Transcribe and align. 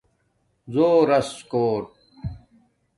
زݸرس 0.73 1.29
کوٹ 1.51 1.85